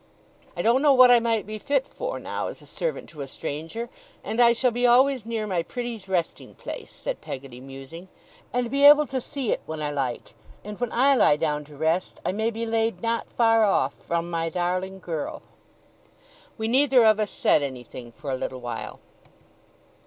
I 0.57 0.63
don't 0.63 0.81
know 0.81 0.95
what 0.95 1.11
I 1.11 1.19
might 1.19 1.45
be 1.45 1.59
fit 1.59 1.85
for, 1.85 2.17
now, 2.17 2.47
as 2.47 2.59
a 2.59 2.65
servant 2.65 3.07
to 3.09 3.21
a 3.21 3.27
stranger. 3.27 3.87
And 4.23 4.41
I 4.41 4.51
shall 4.51 4.71
be 4.71 4.87
always 4.87 5.27
near 5.27 5.45
my 5.45 5.61
pretty's 5.61 6.07
resting 6.09 6.55
place,' 6.55 6.89
said 6.91 7.21
Peggotty, 7.21 7.61
musing, 7.61 8.07
'and 8.51 8.71
be 8.71 8.83
able 8.83 9.05
to 9.05 9.21
see 9.21 9.51
it 9.51 9.61
when 9.67 9.79
I 9.79 9.91
like; 9.91 10.33
and 10.63 10.79
when 10.79 10.91
I 10.91 11.13
lie 11.15 11.35
down 11.35 11.63
to 11.65 11.77
rest, 11.77 12.19
I 12.25 12.31
may 12.31 12.49
be 12.49 12.65
laid 12.65 13.03
not 13.03 13.31
far 13.31 13.63
off 13.63 13.93
from 13.93 14.27
my 14.31 14.49
darling 14.49 14.97
girl!' 14.97 15.43
We 16.57 16.67
neither 16.67 17.05
of 17.05 17.19
us 17.19 17.29
said 17.29 17.61
anything 17.61 18.11
for 18.11 18.31
a 18.31 18.35
little 18.35 18.59
while. 18.59 18.99